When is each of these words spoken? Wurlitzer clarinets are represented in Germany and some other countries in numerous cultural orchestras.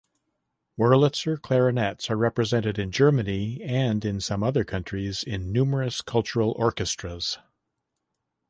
Wurlitzer 0.79 1.39
clarinets 1.39 2.09
are 2.09 2.15
represented 2.17 2.79
in 2.79 2.91
Germany 2.91 3.61
and 3.63 4.23
some 4.23 4.41
other 4.41 4.63
countries 4.63 5.21
in 5.21 5.51
numerous 5.51 6.01
cultural 6.01 6.55
orchestras. 6.57 7.37